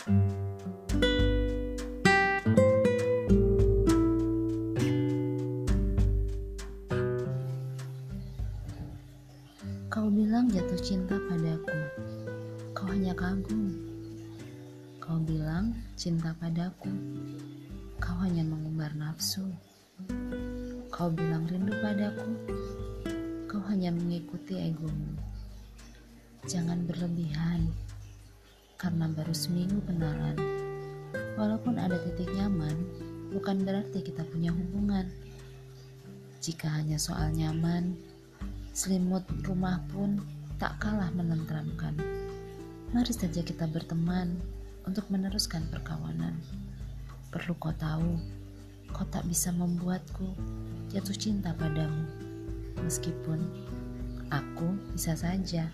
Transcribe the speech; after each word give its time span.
Kau 0.00 0.08
bilang 10.08 10.48
jatuh 10.48 10.80
cinta 10.80 11.20
padaku. 11.28 11.76
Kau 12.72 12.88
hanya 12.88 13.12
kagum. 13.12 13.76
Kau 15.04 15.20
bilang 15.20 15.76
cinta 16.00 16.32
padaku. 16.40 16.88
Kau 18.00 18.16
hanya 18.24 18.40
mengumbar 18.40 18.96
nafsu. 18.96 19.52
Kau 20.88 21.12
bilang 21.12 21.44
rindu 21.44 21.76
padaku. 21.84 22.32
Kau 23.44 23.60
hanya 23.68 23.92
mengikuti 23.92 24.64
egomu. 24.64 25.12
Jangan 26.48 26.88
berlebihan 26.88 27.68
karena 28.80 29.12
baru 29.12 29.36
seminggu 29.36 29.84
kenalan. 29.84 30.40
Walaupun 31.36 31.76
ada 31.76 32.00
titik 32.00 32.32
nyaman, 32.32 32.80
bukan 33.36 33.60
berarti 33.60 34.00
kita 34.00 34.24
punya 34.24 34.48
hubungan. 34.48 35.04
Jika 36.40 36.72
hanya 36.72 36.96
soal 36.96 37.36
nyaman, 37.36 38.00
Selimut 38.70 39.26
rumah 39.42 39.82
pun 39.90 40.22
tak 40.54 40.78
kalah 40.78 41.10
menenteramkan. 41.10 41.90
Mari 42.94 43.10
saja 43.10 43.42
kita 43.42 43.66
berteman 43.66 44.38
untuk 44.86 45.10
meneruskan 45.10 45.66
perkawanan. 45.74 46.38
Perlu 47.34 47.58
kau 47.58 47.74
tahu, 47.74 48.14
kau 48.94 49.02
tak 49.10 49.26
bisa 49.26 49.50
membuatku 49.50 50.38
jatuh 50.86 51.18
cinta 51.18 51.50
padamu. 51.58 52.06
Meskipun 52.78 53.42
aku 54.30 54.70
bisa 54.94 55.18
saja 55.18 55.66